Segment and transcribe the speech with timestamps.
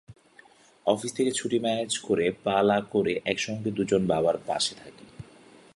[0.85, 5.05] Office থেকে ছুটি manage করে পালা করে একসঙ্গে দুজন বাবার পাশে থাকি।